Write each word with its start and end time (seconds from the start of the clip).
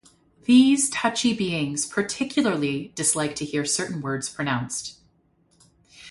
These 0.45 0.89
touchy 0.89 1.31
beings 1.31 1.85
particularly 1.85 2.91
dislike 2.95 3.35
to 3.35 3.45
hear 3.45 3.65
certain 3.65 4.01
words 4.01 4.29
pronounced. 4.29 4.97